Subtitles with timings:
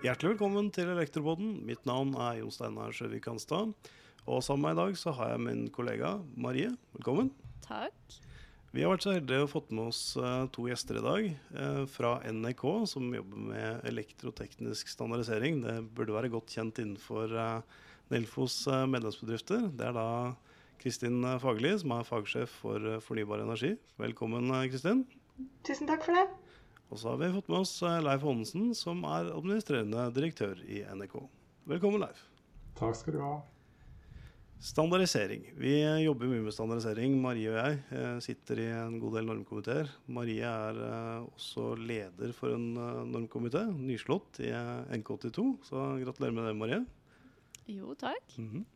[0.00, 1.58] Hjertelig velkommen til Elektroboden.
[1.68, 3.74] Mitt navn er Jon Steinar Sjøvik Hanstad.
[4.24, 6.70] Og sammen med meg i dag så har jeg min kollega Marie.
[6.96, 7.28] Velkommen.
[7.66, 8.16] Takk.
[8.72, 11.28] Vi har vært så heldige å fått med oss uh, to gjester i dag
[11.58, 15.60] uh, fra NRK, som jobber med elektroteknisk standardisering.
[15.66, 19.68] Det burde være godt kjent innenfor uh, Nelfos medlemsbedrifter.
[19.76, 20.08] Det er da
[20.80, 23.76] Kristin Fagerli, som er fagsjef for fornybar energi.
[24.00, 25.04] Velkommen, Kristin.
[25.66, 26.26] Tusen takk for det.
[26.90, 30.82] Og så har vi fått med oss eh, Leif Hondensen, som er administrerende direktør i
[30.98, 31.16] NRK.
[31.70, 32.24] Velkommen, Leif.
[32.78, 33.34] Takk skal du ha.
[34.60, 35.44] Standardisering.
[35.56, 37.14] Vi jobber mye med standardisering.
[37.22, 39.92] Marie og jeg eh, sitter i en god del normkomiteer.
[40.10, 42.66] Marie er eh, også leder for en
[43.12, 45.46] normkomité, nyslått i NK82.
[45.70, 46.82] Så gratulerer med det, Marie.
[47.70, 48.34] Jo, takk.
[48.36, 48.68] Mm -hmm.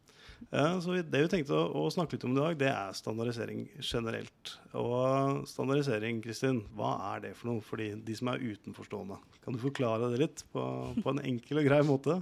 [0.53, 4.55] Så Det vi tenkte å, snakke litt om i dag, det er standardisering generelt.
[4.77, 9.19] Og standardisering, Kristin, hva er det for noe for de som er utenforstående?
[9.45, 10.63] Kan du forklare det litt på,
[11.01, 12.21] på en enkel og grei måte?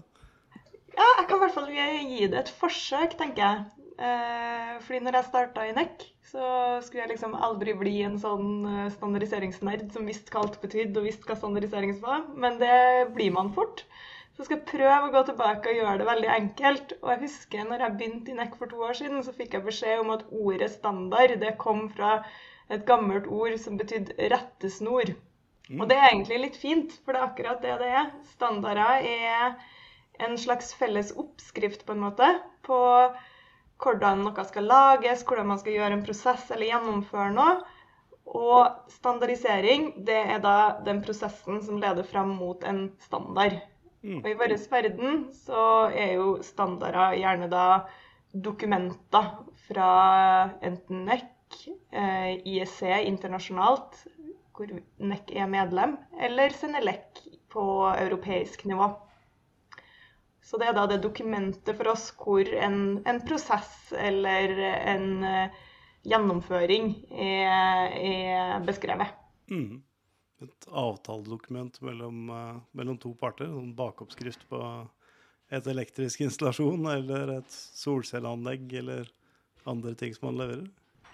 [0.92, 3.82] Ja, jeg kan i hvert fall gi det et forsøk, tenker jeg.
[4.02, 6.44] Eh, fordi når jeg starta i NEC, så
[6.82, 11.06] skulle jeg liksom aldri bli en sånn eh, standardiseringsnerd som visste hva alt betydde og
[11.06, 13.84] visste hva standardisering var, men det blir man fort.
[14.36, 16.94] Så skal jeg prøve å gå tilbake og gjøre det veldig enkelt.
[17.02, 19.66] Og jeg husker når jeg begynte i NEC for to år siden, så fikk jeg
[19.66, 22.14] beskjed om at ordet standard det kom fra
[22.72, 25.12] et gammelt ord som betydde rettesnor.
[25.68, 25.80] Mm.
[25.80, 28.08] Og det er egentlig litt fint, for det er akkurat det det er.
[28.32, 29.52] Standarder er
[30.24, 32.28] en slags felles oppskrift, på en måte,
[32.66, 32.78] på
[33.82, 37.60] hvordan noe skal lages, hvordan man skal gjøre en prosess eller gjennomføre noe.
[38.32, 43.58] Og standardisering det er da den prosessen som leder fram mot en standard.
[44.02, 44.18] Mm.
[44.18, 45.64] Og i vår verden så
[45.94, 47.66] er jo standarder gjerne da
[48.32, 49.28] dokumenter
[49.68, 49.90] fra
[50.64, 54.00] enten NEC, eh, IEC internasjonalt,
[54.52, 57.22] hvor NEC er medlem, eller Senelec
[57.52, 58.90] på europeisk nivå.
[60.42, 64.50] Så det er da det dokumentet for oss hvor en, en prosess eller
[64.90, 65.60] en uh,
[66.02, 69.14] gjennomføring er, er beskrevet.
[69.52, 69.80] Mm
[70.44, 73.48] et avtaledokument mellom, uh, mellom, to parter.
[73.50, 74.60] En bakoppskrift på
[75.52, 79.10] et elektrisk installasjon eller et solcelleanlegg eller
[79.68, 80.68] andre ting som man leverer.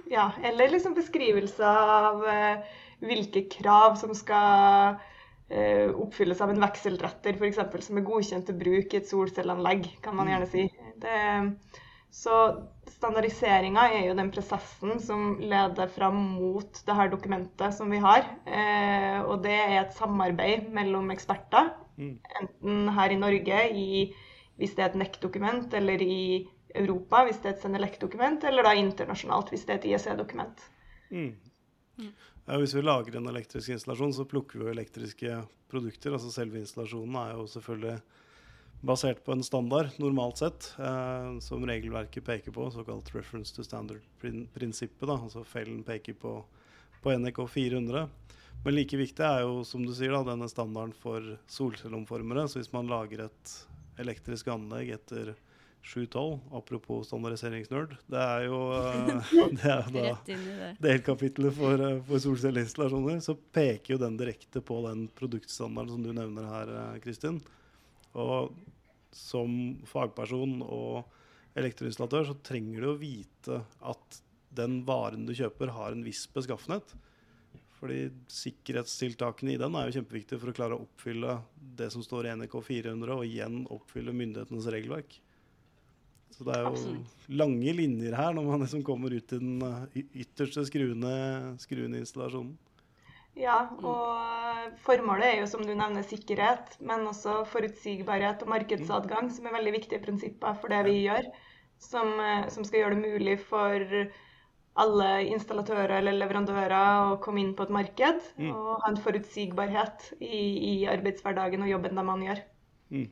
[0.08, 7.36] Ja, eller liksom beskrivelse av uh, hvilke krav som skal uh, oppfylles av en vekselretter,
[7.36, 7.60] f.eks.
[7.88, 10.64] som er godkjent til bruk i et solcelleanlegg, kan man gjerne si.
[11.02, 11.18] Det,
[12.10, 12.34] så
[12.88, 18.24] standardiseringa er jo den prosessen som leder fram mot det her dokumentet som vi har.
[18.48, 22.14] Eh, og det er et samarbeid mellom eksperter, mm.
[22.40, 23.90] enten her i Norge i,
[24.58, 26.22] hvis det er et NEC-dokument, eller i
[26.78, 30.64] Europa hvis det er et Senelec-dokument, eller da internasjonalt hvis det er et IEC-dokument.
[31.10, 31.34] Mm.
[31.98, 32.12] Mm.
[32.48, 36.14] Ja, hvis vi lager en elektrisk installasjon, så plukker vi jo elektriske produkter.
[36.16, 37.98] altså Selve installasjonen er jo selvfølgelig
[38.80, 45.08] basert på en standard, normalt sett, eh, som regelverket peker på, såkalt reference to standard-prinsippet.
[45.08, 46.44] altså Fellen peker på,
[47.02, 48.08] på NRK 400.
[48.64, 52.48] Men like viktig er jo, som du sier, da, denne standarden for solcelleomformere.
[52.48, 53.52] Så hvis man lager et
[53.98, 55.34] elektrisk anlegg etter
[55.82, 63.22] 712, apropos standardiseringsnerd, det er jo eh, det er da delkapitlet for, eh, for solcelleinstallasjoner,
[63.24, 67.40] så peker jo den direkte på den produktstandarden som du nevner her, eh, Kristin.
[68.16, 68.54] Og
[69.14, 69.52] som
[69.88, 74.22] fagperson og elektroinstallatør så trenger du å vite at
[74.58, 76.94] den varen du kjøper, har en viss beskaffenhet.
[77.78, 81.38] Fordi sikkerhetstiltakene i den er jo kjempeviktige for å klare å oppfylle
[81.78, 85.18] det som står i NRK 400, og igjen oppfylle myndighetenes regelverk.
[86.34, 87.14] Så det er jo Absolutt.
[87.40, 89.62] lange linjer her når man liksom kommer ut til den
[90.22, 91.12] ytterste skruende,
[91.62, 92.52] skruende installasjonen.
[93.38, 93.84] Ja, mm.
[93.86, 99.54] og formålet er jo som du nevner sikkerhet, men også forutsigbarhet og markedsadgang, som er
[99.54, 101.28] veldig viktige prinsipper for det vi gjør.
[101.78, 103.84] Som, eh, som skal gjøre det mulig for
[104.78, 108.50] alle installatører eller leverandører å komme inn på et marked mm.
[108.50, 110.42] og ha en forutsigbarhet i,
[110.72, 112.42] i arbeidshverdagen og jobben de man gjør.
[112.94, 113.08] Mm.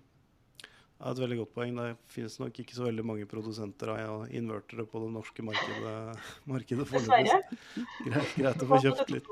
[0.96, 1.76] Ja, et veldig godt poeng.
[1.76, 5.92] Det finnes nok ikke så veldig mange produsenter av invertere på det norske markedet,
[6.48, 7.58] markedet foreløpig.
[8.06, 9.28] Greit, greit å få kjøpt litt.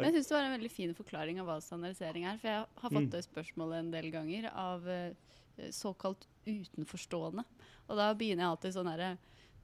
[0.00, 2.40] jeg syns det var en veldig fin forklaring av hva standardisering er.
[2.40, 3.12] For jeg har fått mm.
[3.12, 7.44] det spørsmålet en del ganger av uh, såkalt utenforstående.
[7.84, 9.14] Og da begynner jeg alltid sånn herre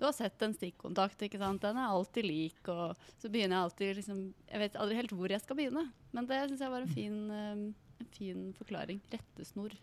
[0.00, 1.60] du har sett en stikkontakt, ikke sant?
[1.60, 2.60] den er alltid lik.
[2.72, 5.82] Og så begynner jeg alltid liksom Jeg vet aldri helt hvor jeg skal begynne.
[6.16, 9.00] Men det syns jeg var en fin um, en fin forklaring.
[9.12, 9.74] Rettesnor.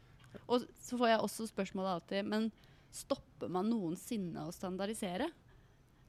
[0.47, 2.49] Og så får jeg også spørsmålet alltid Men
[2.93, 5.29] stopper man noensinne å standardisere?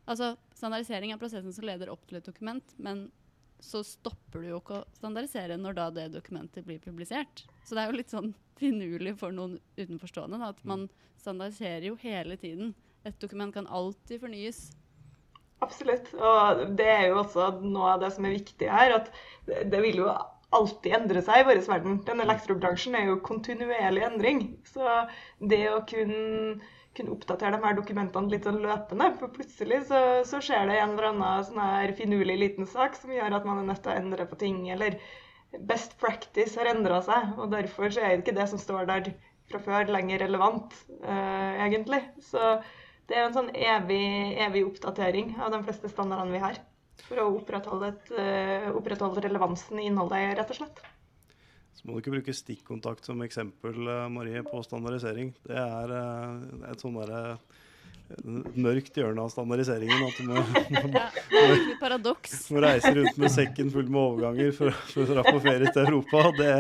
[0.09, 3.09] Altså, Standardisering er prosessen som leder opp til et dokument, men
[3.61, 7.45] så stopper du jo ikke å standardisere når da det dokumentet blir publisert.
[7.67, 10.87] Så det er jo litt sånn finurlig for noen utenforstående da, at man
[11.21, 12.73] standardiserer jo hele tiden.
[13.07, 14.69] Et dokument kan alltid fornyes.
[15.65, 16.11] Absolutt.
[16.15, 18.95] Og det er jo også noe av det som er viktig her.
[19.01, 19.11] At
[19.47, 20.11] det, det vil jo
[20.57, 22.01] alltid endre seg i vår verden.
[22.07, 24.43] Den elektrobransjen er jo kontinuerlig endring.
[24.69, 24.85] Så
[25.39, 26.61] det å kunne
[26.99, 29.13] kunne oppdatere de her dokumentene litt sånn løpende.
[29.21, 33.13] For plutselig så, så skjer det en eller annen sånn her finurlig liten sak som
[33.15, 34.65] gjør at man er nødt til å endre på ting.
[34.75, 34.99] Eller
[35.69, 39.13] best practice har endra seg, og derfor så er ikke det som står der
[39.49, 40.75] fra før, lenger relevant,
[41.07, 42.03] uh, egentlig.
[42.25, 42.59] Så
[43.09, 44.03] det er en sånn evig,
[44.45, 46.59] evig oppdatering av de fleste standardene vi har.
[47.07, 50.83] For å opprettholde, et, uh, opprettholde relevansen i innholdet, rett og slett.
[51.79, 55.31] Så må du ikke bruke stikkontakt som eksempel, eh, Marie, på standardisering.
[55.47, 57.39] Det er uh, et sånn derre
[58.59, 60.05] mørkt hjørne av standardiseringen.
[60.07, 60.43] At du må,
[60.75, 61.03] må, må,
[62.55, 65.89] må reise rundt med sekken full med overganger for, for å dra på ferie til
[65.91, 66.25] Europa.
[66.39, 66.53] Det,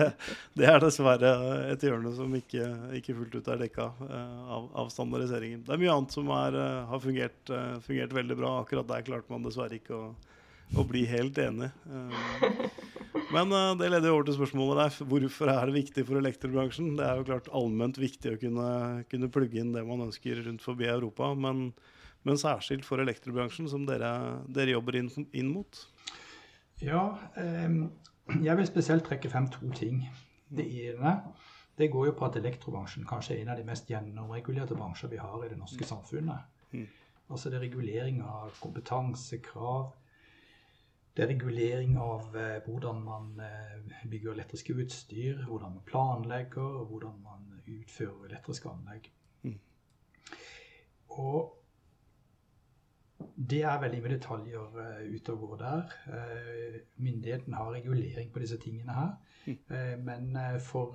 [0.59, 1.33] det, er dessverre
[1.73, 2.69] et hjørne som ikke,
[3.01, 5.65] ikke fullt ut er dekka uh, av, av, standardiseringen.
[5.67, 8.55] Det er mye annet som er, uh, har fungert, uh, fungert, veldig bra.
[8.63, 10.13] Akkurat der klarte man dessverre ikke å,
[10.77, 11.73] å bli helt enig.
[13.35, 15.09] Men uh, det leder over til spørsmålet der.
[15.11, 16.95] Hvorfor er det viktig for elektrobransjen?
[16.97, 18.69] Det er jo klart allment viktig å kunne,
[19.11, 21.35] kunne plugge inn det man ønsker rundt forbi Europa.
[21.37, 21.69] Men,
[22.25, 24.13] men særskilt for elektrobransjen, som dere,
[24.49, 25.83] dere jobber inn, inn, mot?
[26.81, 27.05] Ja,
[27.37, 27.69] eh,
[28.39, 30.07] jeg vil spesielt trekke frem to ting.
[30.49, 31.19] Det ene
[31.79, 35.21] det går jo på at elektrobransjen kanskje er en av de mest gjennomregulerte bransjer vi
[35.23, 36.49] har i det norske samfunnet.
[36.73, 36.89] Mm.
[37.29, 39.93] Altså det er regulering av kompetanse, krav,
[41.19, 46.93] det er regulering av eh, hvordan man eh, bygger elektriske utstyr, hvordan man planlegger, og
[46.93, 49.09] hvordan man utfører elektriske anlegg.
[49.43, 49.57] Mm.
[51.19, 51.57] Og
[53.51, 55.95] det er veldig mye detaljer uh, ute og går der.
[57.03, 59.17] Myndigheten har regulering på disse tingene her.
[59.49, 60.05] Mm.
[60.07, 60.95] Men for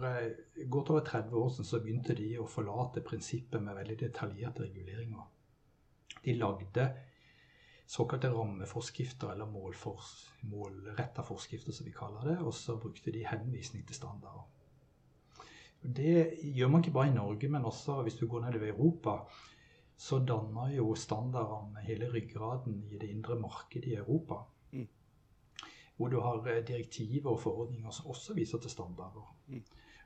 [0.71, 5.27] godt over 30 år siden så begynte de å forlate prinsippet med veldig detaljerte reguleringer.
[6.23, 6.87] De lagde
[7.93, 9.45] såkalte rammeforskrifter, eller
[10.41, 12.37] målretta forskrifter, som vi kaller det.
[12.41, 14.47] Og så brukte de henvisning til standarder.
[15.83, 19.17] Det gjør man ikke bare i Norge, men også hvis du går nedover i Europa.
[19.97, 24.41] Så danner jo standardene hele ryggraden i det indre markedet i Europa.
[24.71, 24.87] Mm.
[25.97, 29.35] Hvor du har eh, direktiver og forordninger som også viser til standarder.
[29.47, 29.63] Mm.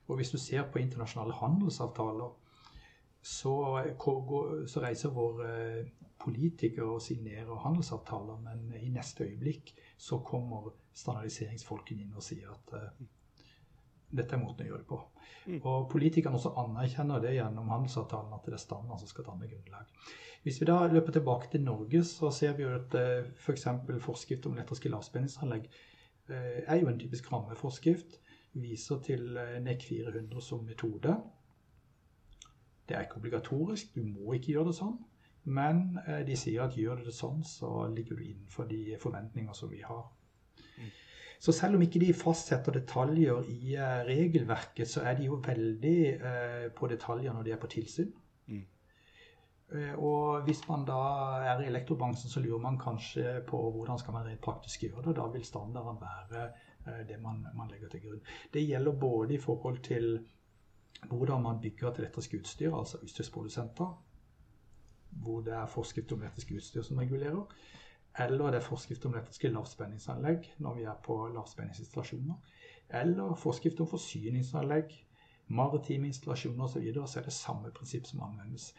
[0.07, 2.35] Og hvis du ser på internasjonale handelsavtaler,
[3.27, 3.53] så,
[4.71, 5.51] så reiser våre
[6.21, 12.73] politikere og signerer handelsavtaler, men i neste øyeblikk så kommer standardiseringsfolkene inn og sier at
[12.73, 13.05] uh,
[14.17, 14.99] dette er måten å gjøre det på.
[15.47, 15.59] Mm.
[15.59, 19.91] Og politikerne også anerkjenner det gjennom handelsavtalen at det er standard som skal danne grunnlag.
[20.45, 23.67] Hvis vi da løper tilbake til Norge, så ser vi jo at uh, eh, f.eks.
[23.89, 28.21] For forskrift om elektriske lavspenningsanlegg uh, er jo en typisk rammeforskrift.
[28.57, 31.17] Viser til NEC 400 som metode.
[32.87, 34.97] Det er ikke obligatorisk, du må ikke gjøre det sånn.
[35.47, 39.55] Men eh, de sier at gjør du det sånn, så ligger du innenfor de forventninger
[39.55, 40.05] som vi har.
[40.75, 40.89] Mm.
[41.39, 45.99] Så selv om ikke de fastsetter detaljer i uh, regelverket, så er de jo veldig
[46.17, 48.09] uh, på detaljer når de er på tilsyn.
[48.47, 48.65] Mm.
[49.99, 50.97] Og hvis man da
[51.43, 55.15] er i elektrobransjen, så lurer man kanskje på hvordan skal man rent praktisk gjøre det.
[55.17, 56.45] Da vil standarden være
[57.09, 58.21] det man, man, legger til grunn.
[58.53, 60.21] Det gjelder både i forhold til
[61.05, 64.03] hvordan man bygger et elektrisk utstyr, altså utstyrsprodusenter,
[65.09, 67.45] hvor det er forskrift om elektrisk utstyr som regulerer.
[68.19, 72.39] Eller det er forskrift om elektriske lavspenningsanlegg når vi er på lavspenningsinstallasjoner.
[72.89, 74.95] Eller forskrift om forsyningsanlegg,
[75.47, 76.93] maritime installasjoner osv.
[76.93, 78.71] Så, så er det samme prinsipp som anvendes.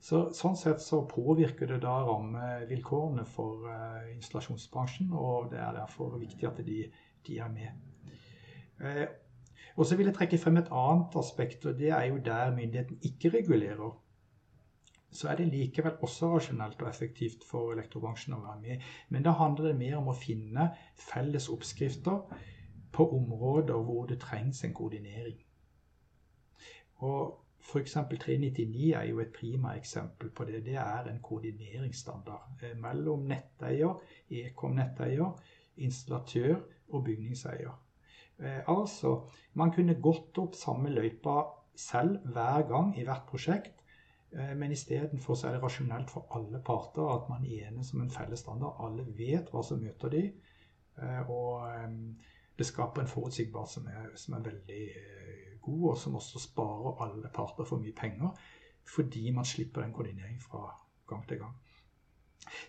[0.00, 6.16] Så, sånn sett så påvirker det da rammevilkårene for uh, installasjonsbransjen, og det er derfor
[6.18, 6.84] viktig at de,
[7.26, 8.14] de er med.
[8.80, 9.04] Uh,
[9.76, 12.98] og så vil jeg trekke frem et annet aspekt, og det er jo der myndigheten
[13.02, 13.98] ikke regulerer
[15.10, 18.88] så er det likevel også rasjonelt og effektivt for elektrobransjen å være med.
[19.08, 20.70] Men da handler det mer om å finne
[21.10, 22.20] felles oppskrifter
[22.94, 25.38] på områder hvor det trengs en koordinering.
[27.06, 27.92] Og F.eks.
[27.92, 30.62] 399 er jo et prima eksempel på det.
[30.64, 33.98] Det er en koordineringsstandard eh, mellom netteier,
[34.30, 35.34] ekom-netteier,
[35.76, 36.56] installatør
[36.88, 37.74] og bygningseier.
[38.40, 39.16] Eh, altså,
[39.54, 41.42] man kunne gått opp samme løypa
[41.76, 43.80] selv hver gang i hvert prosjekt
[44.32, 48.12] Eh, men istedenfor så er det rasjonelt for alle parter at man enes om en
[48.14, 48.78] felles standard.
[48.86, 50.22] Alle vet hva som møter de,
[51.02, 51.66] eh, og
[52.58, 54.86] det skaper en forutsigbarhet som som er veldig
[55.62, 58.30] god, og som også sparer alle parter for mye penger,
[58.86, 60.76] fordi man slipper den koordineringen fra
[61.08, 61.54] gang til gang.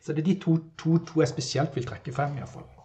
[0.02, 2.34] Så det er de to, to, to jeg spesielt vil trekke frem.
[2.34, 2.81] i hvert fall.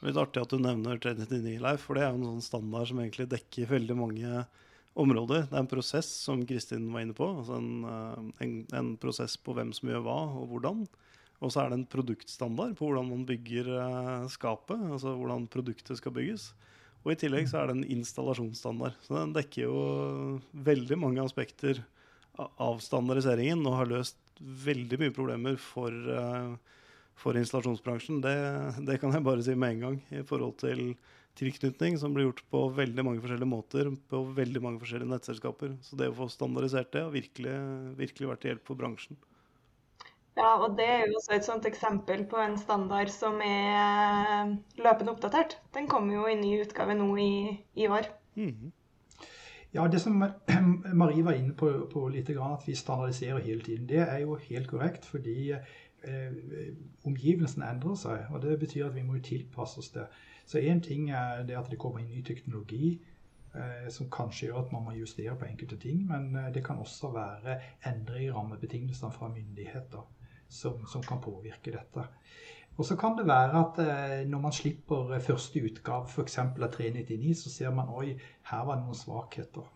[0.00, 3.28] Litt artig at du nevner 399, Leif, for det er en sånn standard som egentlig
[3.34, 4.44] dekker veldig mange
[4.98, 5.44] områder.
[5.50, 7.28] Det er en prosess, som Kristin var inne på.
[7.42, 10.86] Altså en, eh, en, en, prosess på hvem som gjør hva, og hvordan.
[11.40, 15.96] Og så er det en produktstandard på hvordan man bygger uh, skapet, altså hvordan produktet
[15.96, 16.50] skal bygges.
[17.00, 18.98] Og i tillegg så er det en installasjonsstandard.
[19.06, 19.78] Så den dekker jo
[20.52, 21.80] veldig mange aspekter
[22.36, 26.76] av standardiseringen og har løst veldig mye problemer for uh,
[27.18, 28.36] for installasjonsbransjen, det,
[28.86, 29.96] det, kan jeg bare si med en gang.
[30.10, 30.94] I forhold til
[31.38, 35.76] tilknytning, som blir gjort på veldig mange forskjellige måter på veldig mange forskjellige nettselskaper.
[35.84, 37.58] Så det å få standardisert det har virkelig,
[38.00, 39.20] virkelig vært til hjelp for bransjen.
[40.38, 45.12] Ja, og det er jo også et sånt eksempel på en standard som er løpende
[45.12, 45.58] oppdatert.
[45.74, 47.32] Den kommer jo i ny utgave nå i,
[47.74, 48.08] i år.
[48.36, 48.76] Mm -hmm.
[49.72, 50.24] Ja, Det som
[50.94, 54.68] Marie var inne på, på litt, at vi standardiserer hele tiden, det er jo helt
[54.68, 55.06] korrekt.
[55.06, 55.58] Fordi eh,
[57.04, 58.26] omgivelsene endrer seg.
[58.30, 60.06] og Det betyr at vi må tilpasse oss det.
[60.50, 62.96] Så én ting er det at det kommer inn ny teknologi
[63.54, 66.00] eh, som kanskje gjør at man må justere på enkelte ting.
[66.08, 70.06] Men eh, det kan også være endring i rammebetingelsene fra myndigheter
[70.48, 72.06] som, som, kan påvirke dette.
[72.76, 76.38] Og så kan det være at eh, når man slipper første utgave f.eks.
[76.38, 78.16] av 399, så ser man oi,
[78.50, 79.70] her var det noen svakheter.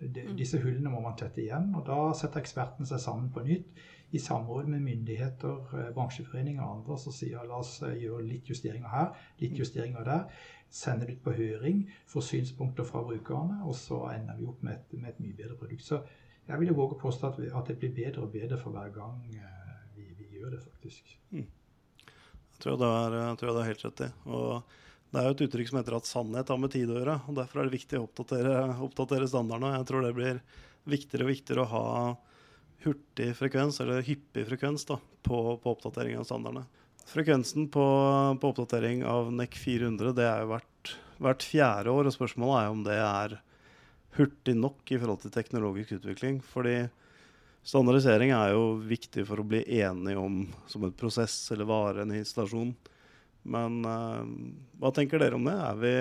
[0.00, 0.34] De, mm.
[0.38, 1.72] disse hullene må man tette igjen.
[1.76, 6.76] og Da setter ekspertene seg sammen på nytt i samråd med myndigheter, eh, bransjeforeninger og
[6.76, 9.10] andre som sier la oss eh, gjøre litt justeringer her,
[9.42, 9.58] litt mm.
[9.60, 10.24] justeringer der.
[10.70, 14.76] Sende det ut på høring, få synspunkter fra brukerne, og så ender vi opp med
[14.76, 15.84] et, med et mye bedre produkt.
[15.84, 16.00] Så
[16.48, 18.92] jeg vil jo våge å påstå at, at, det blir bedre og bedre for hver
[18.94, 21.16] gang eh, vi, vi gjør det, faktisk.
[21.30, 21.48] Mm.
[22.08, 22.92] Jeg tror det
[23.60, 24.12] er helt rett i.
[24.26, 27.20] Og det er jo et uttrykk som heter at sannhet har med tid å gjøre.
[27.28, 29.78] og Derfor er det viktig å oppdatere, oppdatere standardene.
[29.78, 30.40] Jeg tror det blir
[30.88, 31.86] viktigere og viktigere å ha
[32.84, 36.66] hurtig frekvens, eller hyppig frekvens, da, på, på oppdatering av standardene.
[37.08, 37.84] Frekvensen på,
[38.40, 40.92] på, oppdatering av NEC 400 det er jo hvert,
[41.24, 42.10] hvert, fjerde år.
[42.10, 43.38] og Spørsmålet er om det er
[44.18, 46.42] hurtig nok i forhold til teknologisk utvikling.
[46.44, 46.82] Fordi
[47.64, 52.12] standardisering er jo viktig for å bli enig om som en prosess eller vare, en
[52.20, 52.76] installasjon.
[53.48, 54.24] Men uh,
[54.80, 55.56] hva tenker dere om det?
[55.80, 55.94] Vi,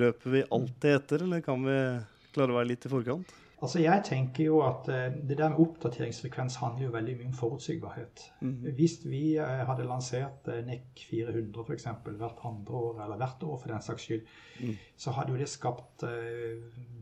[0.00, 1.78] løper vi alltid etter, eller kan vi
[2.34, 3.34] klare å være litt i forkant?
[3.64, 7.36] Altså Jeg tenker jo at uh, det der med oppdateringsfrekvens handler jo veldig mye om
[7.38, 8.24] forutsigbarhet.
[8.40, 8.66] Mm.
[8.76, 11.86] Hvis vi uh, hadde lansert uh, NEC 400 f.eks.
[12.04, 14.26] hvert andre år, eller hvert år for den saks skyld,
[14.60, 14.76] mm.
[14.96, 16.04] så hadde jo det skapt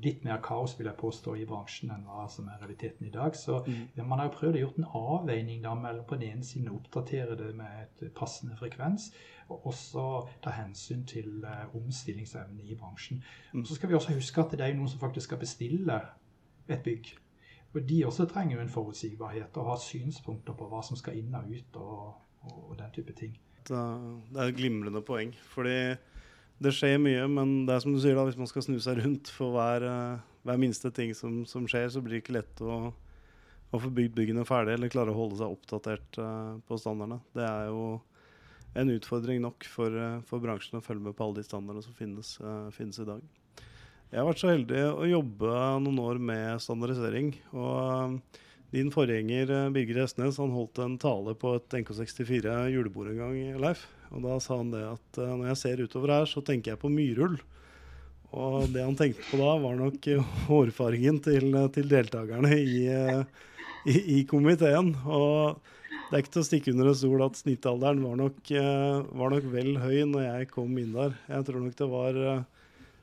[0.02, 3.34] litt mer kaos vil jeg påstå, i bransjen enn hva som er realiteten i dag.
[3.36, 4.06] Så mm.
[4.06, 6.78] man har jo prøvd å gjøre en avveining da mellom på den ene siden å
[6.78, 9.10] oppdatere det med et passende frekvens,
[9.50, 10.08] og også
[10.46, 11.42] ta hensyn til
[11.74, 13.22] omstillingsevne i bransjen.
[13.52, 13.66] Mm.
[13.66, 16.02] Så skal vi også huske at det er noen som faktisk skal bestille
[16.68, 17.12] et bygg.
[17.72, 21.32] Og de også trenger jo en forutsigbarhet og har synspunkter på hva som skal inn
[21.34, 22.02] og ut og,
[22.44, 23.38] og den type ting.
[23.68, 25.32] Det er et glimrende poeng.
[25.54, 25.94] fordi
[26.62, 29.00] det skjer mye, men det er som du sier da, hvis man skal snu seg
[29.00, 29.86] rundt for hver,
[30.46, 32.92] hver minste ting som, som, skjer, så blir det ikke lett å,
[33.72, 37.18] å få bygd byggene ferdig eller klare å holde seg oppdatert uh, på standardene.
[37.34, 37.86] Det er jo
[38.78, 41.96] en utfordring nok for, uh, for bransjen å følge med på alle de standardene som
[41.98, 42.36] finnes,
[42.76, 43.26] finnes i dag.
[44.12, 47.30] Jeg har vært så heldig å jobbe noen år med standardisering.
[47.56, 48.18] og um,
[48.74, 53.38] Din forgjenger eh, Birger Hestnes han holdt en tale på et NK64 julebord en gang.
[53.64, 53.86] Leif.
[54.12, 56.82] Og Da sa han det at uh, når jeg ser utover her, så tenker jeg
[56.84, 57.40] på myrull.
[58.36, 60.12] Og det han tenkte på da, var nok
[60.50, 62.84] hårfargen til, til deltakerne i,
[63.88, 64.92] i, i, komiteen.
[65.08, 65.56] Og
[66.10, 68.56] det er ikke til å stikke under en stol at snittalderen var nok,
[69.20, 71.16] var nok vel høy når jeg kom inn der.
[71.32, 72.24] Jeg tror nok det var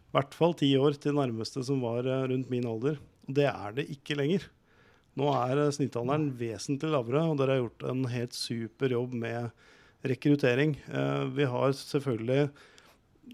[0.10, 2.98] i hvert fall ti år til nærmeste som var eh, rundt min alder.
[3.28, 4.48] Og det er det ikke lenger.
[5.20, 9.52] Nå er eh, snittalderen vesentlig lavere, og dere har gjort en helt super jobb med
[10.10, 10.74] rekruttering.
[10.90, 12.48] Eh, vi har selvfølgelig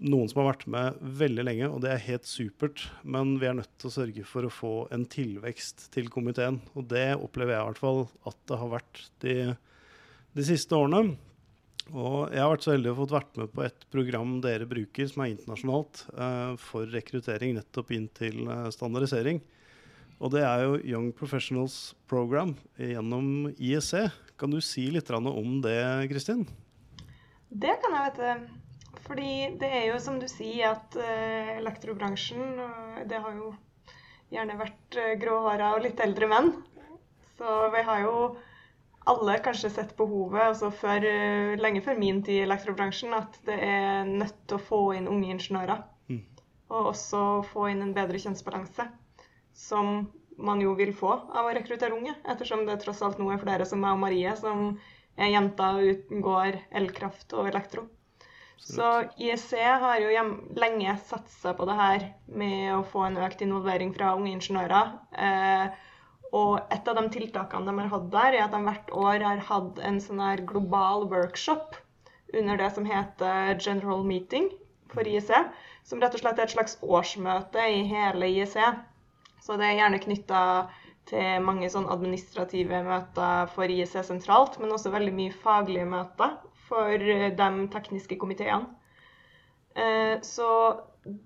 [0.04, 2.84] noen som har vært med veldig lenge, og det er helt supert.
[3.08, 6.60] Men vi er nødt til å sørge for å få en tilvekst til komiteen.
[6.76, 9.38] Og det opplever jeg i hvert fall at det har vært de,
[10.36, 11.16] de siste årene.
[11.94, 15.06] Og jeg har vært så heldig å fått vært med på et program dere bruker
[15.06, 19.38] som er internasjonalt uh, for rekruttering nettopp inn til uh, standardisering.
[20.18, 24.08] Og det er jo Young Professionals Program gjennom IEC.
[24.40, 25.78] Kan du si litt om det,
[26.10, 26.42] Kristin?
[27.50, 28.98] Det kan jeg, vet du.
[29.06, 32.58] Fordi det er jo som du sier at uh, elektrobransjen
[33.06, 33.52] Det har jo
[34.34, 36.50] gjerne vært gråhåra og litt eldre menn.
[37.38, 38.16] Så vi har jo
[39.06, 43.56] alle kanskje sett behovet, altså før, eh, lenge før min tid i elektrobransjen, at det
[43.62, 45.84] er nødt til å få inn unge ingeniører.
[46.10, 46.22] Mm.
[46.74, 47.22] Og også
[47.52, 48.88] få inn en bedre kjønnsbalanse,
[49.54, 53.40] som man jo vil få av å rekruttere unge, ettersom det tross alt nå er
[53.40, 54.72] flere som meg og Marie, som
[55.16, 57.86] er jenter uten går elkraft og elektro.
[58.58, 63.92] Så IEC har jo lenge satsa på det her med å få en økt involvering
[63.94, 64.94] fra unge ingeniører.
[65.12, 65.66] Eh,
[66.34, 69.42] og et av de tiltakene de har hatt der, er at de hvert år har
[69.50, 71.76] hatt en sånn her global workshop
[72.34, 74.50] under det som heter General Meeting
[74.92, 75.30] for IEC,
[75.86, 78.56] som rett og slett er et slags årsmøte i hele IEC.
[79.42, 80.42] Så det er gjerne knytta
[81.06, 86.34] til mange sånn administrative møter for IEC sentralt, men også veldig mye faglige møter
[86.66, 88.66] for de tekniske komiteene.
[89.76, 90.48] Eh, så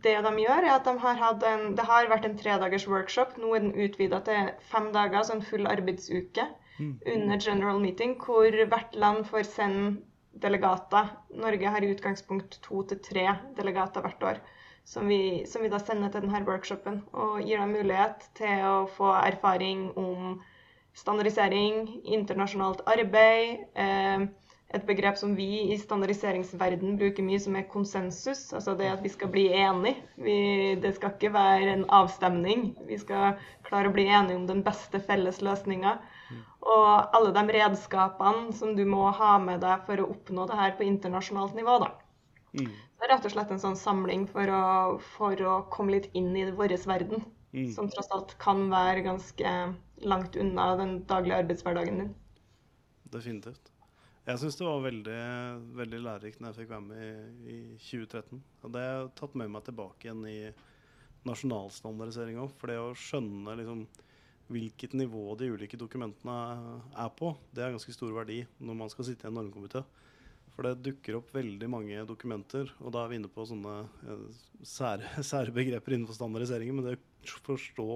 [0.04, 3.36] det de gjør, er at de har hatt en Det har vært en tredagers workshop.
[3.40, 6.46] Nå er den utvida til fem dager, så en full arbeidsuke
[6.78, 6.94] mm.
[7.14, 9.96] under general meeting, hvor hvert land får sende
[10.42, 11.14] delegater.
[11.34, 14.42] Norge har i utgangspunkt to til tre delegater hvert år.
[14.84, 18.86] Som vi, som vi, da sender til denne workshopen og gir dem mulighet til å
[18.90, 20.40] få erfaring om
[20.96, 24.24] standardisering, internasjonalt arbeid, eh,
[24.70, 28.44] et begrep som vi i standardiseringsverden bruker mye, som er konsensus.
[28.54, 29.96] Altså det at vi skal bli enige.
[30.22, 30.36] Vi,
[30.82, 32.68] det skal ikke være en avstemning.
[32.86, 35.96] Vi skal klare å bli enige om den beste felles løsninga.
[36.60, 40.76] Og alle de redskapene som du må ha med deg for å oppnå det her
[40.78, 41.80] på internasjonalt nivå.
[41.82, 41.90] da.
[42.54, 42.70] Mm.
[42.70, 44.64] Det er rett og slett en sånn samling for å,
[45.16, 47.24] for å komme litt inn i vår verden.
[47.50, 47.72] Mm.
[47.74, 49.54] Som tross alt kan være ganske
[50.06, 52.14] langt unna den daglige arbeidshverdagen din.
[53.10, 53.69] Definitivt.
[54.30, 55.20] Jeg syns det var veldig,
[55.74, 58.42] veldig lærerikt når jeg fikk være med i, i 2013.
[58.62, 60.36] Og det har jeg tatt med meg tilbake igjen i
[61.26, 62.38] nasjonalstandardisering.
[62.60, 63.80] For det å skjønne liksom,
[64.54, 66.36] hvilket nivå de ulike dokumentene
[66.94, 69.82] er på, det er ganske stor verdi når man skal sitte i en normkomité.
[70.54, 74.24] For det dukker opp veldig mange dokumenter, og da er vi inne på sånne eh,
[74.62, 76.78] sære, sære begreper innenfor standardiseringen.
[76.78, 77.90] Men det å forstå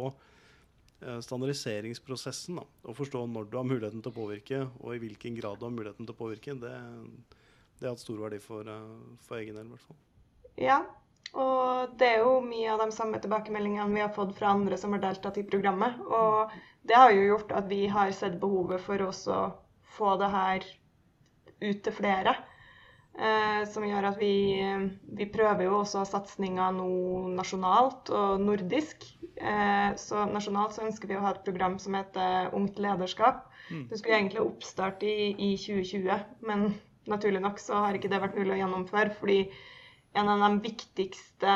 [1.25, 2.59] standardiseringsprosessen.
[2.61, 5.69] Da, og forstå når du har muligheten til å påvirke, og i hvilken grad du
[5.69, 6.75] har muligheten til å påvirke, det,
[7.79, 9.69] det har hatt stor verdi for, eh, for egen del.
[9.69, 9.99] I hvert fall.
[10.61, 10.79] Ja,
[11.35, 14.95] og det er jo mye av de samme tilbakemeldingene vi har fått fra andre som
[14.95, 15.99] har deltatt i programmet.
[16.07, 16.53] Og
[16.87, 19.13] det har jo gjort at vi har sett behovet for å
[19.97, 20.67] få det her
[21.65, 22.37] ut til flere.
[23.15, 24.59] Eh, som gjør at vi,
[25.15, 26.89] vi prøver jo også satsinga nå
[27.37, 29.07] nasjonalt og nordisk.
[29.39, 33.45] Eh, så nasjonalt så ønsker vi å ha et program som heter Ungt lederskap.
[33.71, 33.87] Mm.
[33.91, 36.67] Det skulle egentlig oppstarte i, i 2020, men
[37.11, 39.15] naturlig nok så har ikke det vært mulig å gjennomføre.
[39.21, 39.39] Fordi
[40.19, 41.55] en av de viktigste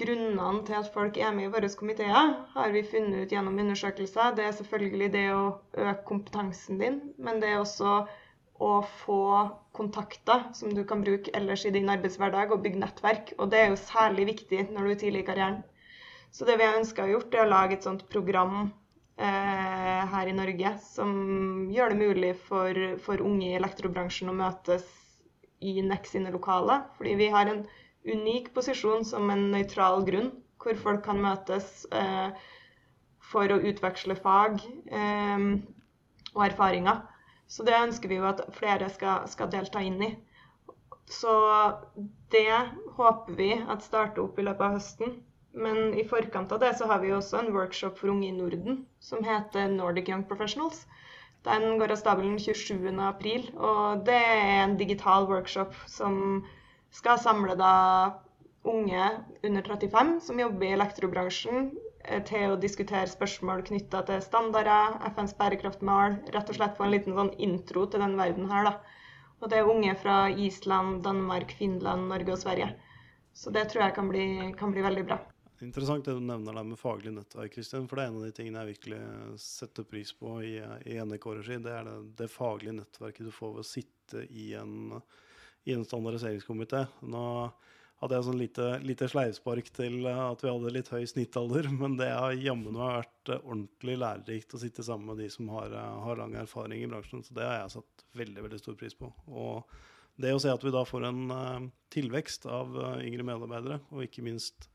[0.00, 4.32] grunnene til at folk er med i våre komiteer, har vi funnet ut gjennom undersøkelser.
[4.38, 5.44] Det er selvfølgelig det å
[5.76, 7.98] øke kompetansen din, men det er også
[8.60, 8.70] å
[9.02, 9.20] få
[9.76, 13.32] kontakter som du kan bruke ellers i din arbeidshverdag, og bygge nettverk.
[13.38, 15.62] Og det er jo særlig viktig når du er tidlig i karrieren.
[16.30, 18.70] Så det vi har ønska å gjøre, er å lage et sånt program
[19.18, 21.12] eh, her i Norge som
[21.72, 24.86] gjør det mulig for, for unge i elektrobransjen å møtes
[25.60, 26.84] i NEC sine lokaler.
[26.98, 27.64] Fordi vi har en
[28.06, 32.28] unik posisjon som en nøytral grunn, hvor folk kan møtes eh,
[33.30, 34.60] for å utveksle fag
[34.92, 35.48] eh,
[36.36, 37.02] og erfaringer.
[37.50, 40.10] Så det ønsker vi jo at flere skal, skal delta inn i.
[41.10, 41.32] Så
[42.30, 42.46] det
[42.98, 45.16] håper vi at starter opp i løpet av høsten.
[45.52, 48.84] Men i forkant av det så har vi også en workshop for unge i Norden
[49.02, 50.84] som heter Nordic Young Professionals.
[51.42, 56.44] Den går av stabelen 27.4, og det er en digital workshop som
[56.94, 57.74] skal samle da
[58.68, 59.06] unge
[59.42, 61.70] under 35 som jobber i elektrobransjen,
[62.28, 66.20] til å diskutere spørsmål knytta til standarder, FNs bærekraftmål.
[66.34, 69.00] Rett og slett få en liten sånn intro til den verden her, da.
[69.40, 72.72] Og det er unge fra Island, Danmark, Finland, Norge og Sverige.
[73.32, 74.24] Så det tror jeg kan bli,
[74.58, 75.20] kan bli veldig bra.
[75.60, 77.86] Interessant det du nevner der med faglig nettverk, Kristian.
[77.88, 79.00] For det er en av de tingene jeg virkelig
[79.44, 80.54] setter pris på i,
[80.88, 81.58] i NEK-regi.
[81.64, 84.96] Det er det, det, faglige nettverket du får ved å sitte i en,
[85.68, 86.86] i en standardiseringskomité.
[87.12, 87.24] Nå
[88.00, 91.68] hadde jeg sånn lite, lite sleivspark til eh, at vi hadde litt høy snittalder.
[91.82, 95.50] Men det har jammen meg vært eh, ordentlig lærerikt å sitte sammen med de som
[95.52, 97.24] har, eh, har, lang erfaring i bransjen.
[97.26, 99.12] Så det har jeg satt veldig veldig stor pris på.
[99.28, 99.78] Og
[100.20, 104.66] det å se at vi da får en tilvekst av yngre medarbeidere, og ikke minst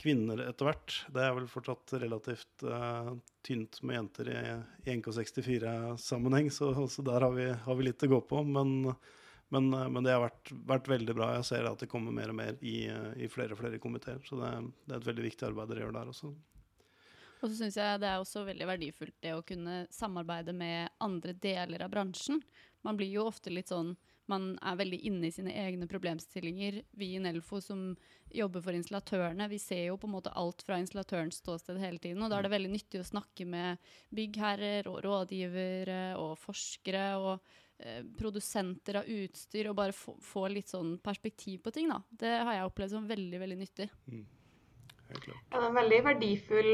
[0.00, 3.12] kvinner etter hvert Det er vel fortsatt relativt uh,
[3.46, 4.40] tynt med jenter i,
[4.82, 8.42] i NK64-sammenheng, så, så, der har vi, har vi litt å gå på.
[8.48, 8.72] Men
[9.52, 11.28] men, eh, men, det har vært, vært, veldig bra.
[11.36, 14.22] Jeg ser at det kommer mer og mer i, eh, i flere og flere komiteer.
[14.24, 14.52] Så det,
[14.86, 16.32] det, er et veldig viktig arbeid dere gjør der også.
[17.42, 21.34] Og så syns jeg det er også veldig verdifullt det å kunne samarbeide med andre
[21.34, 22.40] deler av bransjen.
[22.86, 23.92] Man blir jo ofte litt sånn
[24.30, 26.78] man er veldig inne i sine egne problemstillinger.
[26.96, 27.90] Vi i Nelfo som
[28.32, 32.22] jobber for installatørene, vi ser jo på en måte alt fra installatørens ståsted hele tiden.
[32.22, 33.82] Og da er det veldig nyttig å snakke med
[34.14, 37.04] byggherrer og rådgivere og forskere.
[37.18, 37.60] og
[38.18, 41.90] produsenter av utstyr, og bare få, få, litt sånn perspektiv på ting.
[41.90, 42.02] da.
[42.08, 43.88] Det har jeg opplevd som veldig veldig nyttig.
[44.10, 44.22] Mm.
[45.12, 45.98] Ja, det er veldig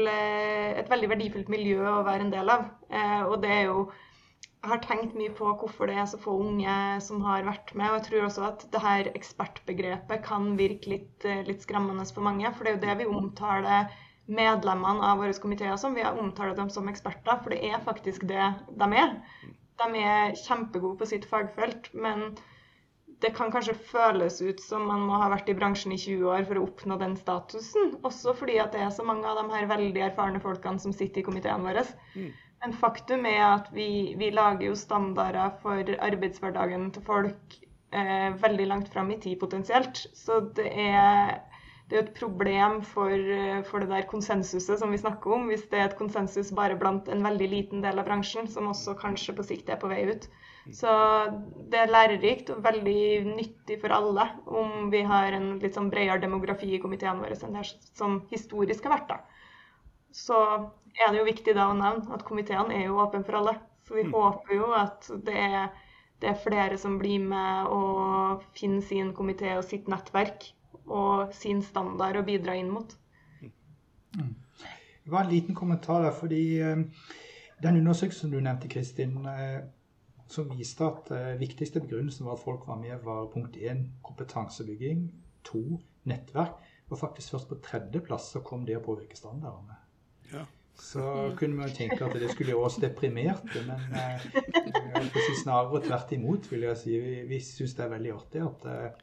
[0.07, 2.69] eh, et veldig verdifullt miljø å være en del av.
[2.87, 3.89] Eh, og det er jo
[4.59, 7.87] jeg har tenkt mye på hvorfor det er så få unge som har vært med.
[7.87, 12.27] Og jeg tror også at det her ekspertbegrepet kan virke litt, eh, litt skremmende for
[12.27, 12.51] mange.
[12.55, 13.93] For det er jo det vi omtaler
[14.29, 15.95] medlemmene av våre komiteer som.
[15.95, 19.15] Vi omtaler dem som eksperter, for det er faktisk det de er.
[19.79, 22.33] De er kjempegode på sitt fagfelt, men
[23.23, 26.45] det kan kanskje føles ut som man må ha vært i bransjen i 20 år
[26.47, 27.97] for å oppnå den statusen.
[28.07, 31.21] Også fordi at det er så mange av de her veldig erfarne folkene som sitter
[31.21, 31.83] i komiteene våre.
[32.15, 32.29] Mm.
[32.63, 37.59] Men faktum er at vi, vi lager jo standarder for arbeidshverdagen til folk
[37.91, 40.05] eh, veldig langt fram i tid potensielt.
[40.15, 41.39] Så det er,
[41.89, 43.13] det er et problem for,
[43.65, 47.09] for, det der konsensuset som vi snakker om, hvis det er et konsensus bare blant
[47.09, 50.27] en veldig liten del av bransjen, som også kanskje på sikt er på vei ut.
[50.75, 50.91] Så
[51.71, 56.21] det er lærerikt og veldig nyttig for alle om vi har en litt sånn bredere
[56.21, 57.65] demografi i komiteen vår enn det
[57.97, 59.15] som historisk har vært.
[59.15, 59.17] da.
[60.13, 60.37] Så
[60.93, 63.55] er det jo viktig da å nevne at komiteen er jo åpen for alle.
[63.87, 64.13] Så vi mm.
[64.13, 65.73] håper jo at det er,
[66.21, 70.51] det er, flere som blir med og finner sin komité og sitt nettverk
[70.89, 72.93] og sin standard å bidra inn mot.
[74.17, 74.35] Mm.
[75.03, 76.83] Det var en liten kommentar der, fordi eh,
[77.63, 79.61] den undersøkelsen du nevnte, Kristin, eh,
[80.29, 85.07] som viste at uh, viktigste begrunnelsen var at folk var med, var punkt 1 kompetansebygging,
[85.43, 86.59] to nettverk.
[86.89, 89.77] Og faktisk først på tredjeplass så kom det å påvirke standardene.
[90.29, 90.45] Ja.
[90.79, 96.47] Så kunne man tenke at det skulle gjøre oss deprimerte, men eh, snarere tvert imot,
[96.51, 96.95] vil jeg si.
[97.03, 99.01] Vi, vi syns det er veldig artig at eh,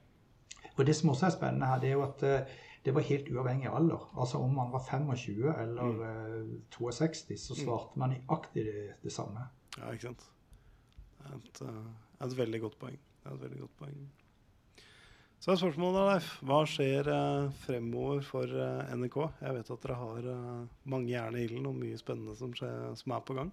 [0.76, 3.30] Og det som også er spennende her, det er jo at eh, det var helt
[3.32, 4.04] uavhengig av alder.
[4.14, 6.52] Altså om man var 25 eller mm.
[6.76, 7.62] 62, eh, så mm.
[7.64, 9.48] svarte man nøyaktig det, det samme.
[9.78, 10.28] Ja, ikke sant.
[11.16, 11.82] Det er et, eh,
[12.28, 13.02] et veldig godt poeng.
[13.22, 14.06] Det er et veldig godt poeng.
[15.46, 16.28] Så er spørsmålet, Leif.
[16.48, 19.18] Hva skjer eh, fremover for eh, NRK?
[19.44, 22.94] Jeg vet at dere har eh, mange jern i ilden og mye spennende som, skjer,
[22.98, 23.52] som, er på gang.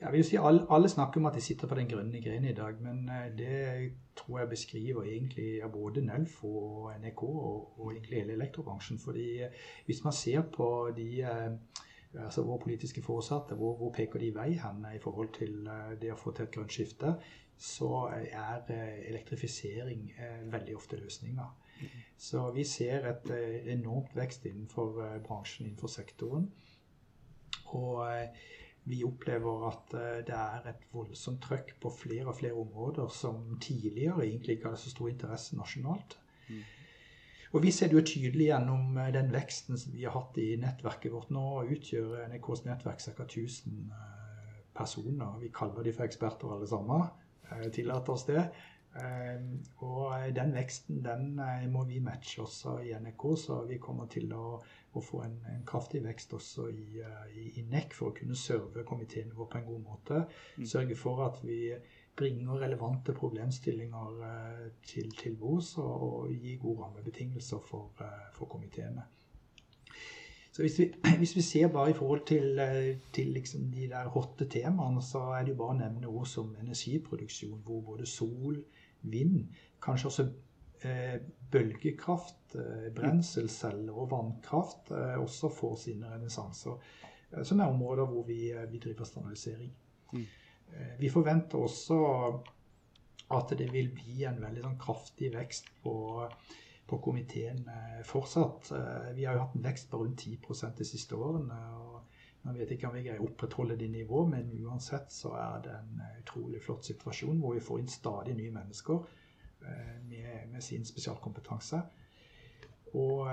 [0.00, 2.54] Jeg vil si alle, alle, snakker om at de sitter på den grønne grenen i
[2.54, 8.18] dag, men eh, det tror jeg beskriver egentlig både Nelfo og NRK og, og egentlig
[8.20, 8.98] hele elektrobransjen.
[8.98, 9.52] fordi eh,
[9.86, 11.52] hvis man ser på de eh,
[12.24, 15.68] altså våre politiske foresatte, hvor, hvor, peker de vei hen i forhold til
[16.00, 17.14] det å få til et grønt skifte,
[17.56, 18.68] så er
[19.08, 20.12] elektrifisering
[20.52, 21.44] veldig ofte løsninga.
[22.16, 23.30] Så vi ser et
[23.66, 26.50] enormt vekst innenfor bransjen, innenfor sektoren.
[27.66, 28.04] Og
[28.86, 29.94] vi opplever at
[30.28, 34.82] det er et voldsomt trøkk på flere og flere områder som tidligere egentlig ikke hadde
[34.82, 36.18] så stor interesse nasjonalt.
[36.48, 36.62] Mm.
[37.56, 41.12] Og Vi ser det jo tydelig gjennom den veksten som vi har hatt i nettverket
[41.12, 41.30] vårt.
[41.32, 43.24] Nå utgjør NRKs nettverk ca.
[43.24, 43.92] 1000
[44.76, 45.38] personer.
[45.40, 47.06] Vi kaller de for eksperter alle sammen.
[47.50, 48.42] Eh, tillater oss det.
[48.96, 49.42] Eh,
[49.84, 54.32] og den veksten den eh, må vi matche også i NRK, så vi kommer til
[54.32, 54.56] å,
[54.92, 57.02] å få en, en, kraftig vekst også i,
[57.34, 60.22] i, i, NEC for å kunne serve komiteen vår på en god måte.
[60.56, 60.66] Mm.
[60.72, 61.60] Sørge for at vi
[62.16, 64.22] bringer relevante problemstillinger
[64.88, 67.92] til, til bords og, og gi gode rammebetingelser for,
[68.32, 69.04] for komiteene.
[70.56, 70.84] Så hvis vi,
[71.20, 75.18] hvis vi, ser bare i forhold til, eh, til liksom de der hotte temaene, så
[75.18, 78.62] er det jo bare å nevne ord som energiproduksjon, hvor både sol,
[79.10, 79.48] vind,
[79.82, 80.26] kanskje også
[80.86, 81.16] eh,
[81.50, 86.92] bølgekraft, eh, brenselceller og vannkraft eh, også får sine renessanser.
[87.42, 89.72] Som er områder hvor vi, vi driver standardisering.
[90.12, 90.26] Mm.
[90.98, 91.96] vi forventer også
[93.34, 95.96] at det vil bli en veldig sånn kraftig vekst på
[96.86, 97.64] på komiteen
[98.06, 98.68] fortsatt.
[99.16, 101.56] Vi har jo hatt en vekst på rundt 10% de siste årene.
[101.74, 102.15] og
[102.54, 105.74] jeg vet ikke om vi greier å opprettholde det nivået, men uansett så er det
[105.76, 109.22] en eh, utrolig flott situasjon hvor vi får inn stadig nye mennesker
[110.06, 111.80] med, med sin spesialkompetanse.
[112.94, 113.30] Og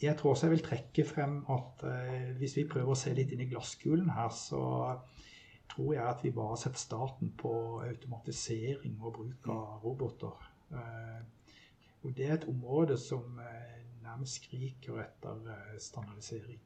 [0.00, 1.84] jeg tror også jeg vil trekke frem at
[2.40, 4.64] hvis vi prøver å se litt inn i glasskulen her, så
[5.70, 7.52] tror jeg at vi bare har sett starten på
[7.84, 10.34] automatisering og bruk av roboter.
[12.06, 16.60] Og det er et område som eh, nærmest skriker etter eh, standardisering.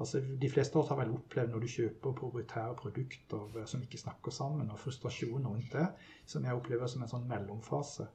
[0.00, 3.84] Altså, de fleste av oss har vel opplevd når du kjøper proprietære produkter eh, som
[3.84, 5.86] ikke snakker sammen, og frustrasjon rundt det,
[6.26, 8.08] som jeg opplever som en sånn mellomfase.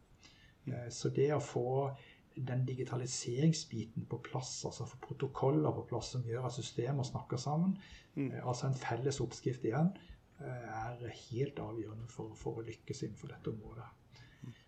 [0.92, 1.94] Så det å få
[2.36, 7.78] den digitaliseringsbiten på plass, altså få protokoller på plass som gjør at systemer snakker sammen,
[8.18, 8.34] mm.
[8.42, 9.94] altså en felles oppskrift igjen,
[10.40, 13.88] er helt avgjørende for, for å lykkes innenfor dette området.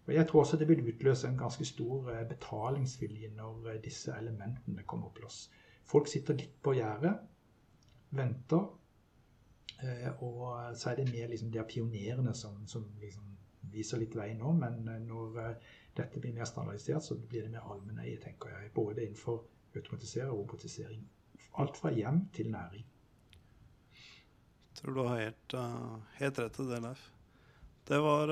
[0.10, 4.16] Og Jeg tror også det vil utløse en ganske stor eh, betalingsvilje når eh, disse
[4.18, 5.44] elementene kommer på plass.
[5.90, 7.16] Folk sitter litt på gjerdet,
[8.14, 8.68] venter,
[10.20, 10.44] og
[10.78, 13.26] så er det mer liksom de pionerene som, som liksom
[13.74, 14.52] viser litt vei nå.
[14.60, 15.40] Men når
[15.98, 18.74] dette blir mer standardisert, så blir det mer allmenneie, tenker jeg.
[18.76, 19.42] Både innenfor
[19.76, 21.04] automatisering og robotisering.
[21.62, 22.86] Alt fra hjem til næring.
[24.70, 25.56] Jeg tror du har helt,
[26.20, 27.08] helt rett i det, Leif.
[27.90, 28.32] Det var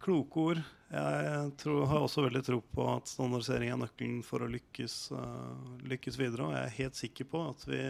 [0.00, 0.62] kloke ord.
[0.90, 5.76] Jeg tror, har også veldig tro på at standardisering er nøkkelen for å lykkes, uh,
[5.86, 6.48] lykkes videre.
[6.48, 7.82] Og jeg er helt sikker på at vi,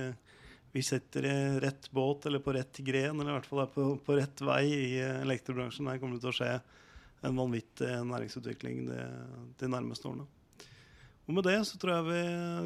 [0.74, 3.86] vi setter i rett båt eller på rett gren, eller i hvert fall er på,
[4.04, 5.88] på rett vei i elektrobransjen.
[5.88, 6.52] Her kommer det til å skje
[7.24, 9.00] en vanvittig næringsutvikling de,
[9.60, 10.28] de nærmeste årene.
[11.28, 12.22] Og med det så tror jeg vi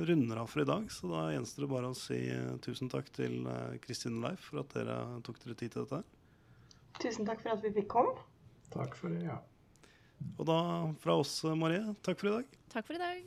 [0.08, 0.86] runder av for i dag.
[0.90, 2.20] Så da gjenstår det bare å si
[2.64, 3.42] tusen takk til
[3.84, 6.00] Kristin og Leif for at dere tok dere tid til dette.
[7.02, 8.14] Tusen takk for at vi fikk komme.
[8.74, 9.38] Takk for det, ja.
[10.38, 10.58] Og da
[11.02, 12.46] fra oss, Marie, takk for i dag.
[12.74, 13.18] Takk for i dag.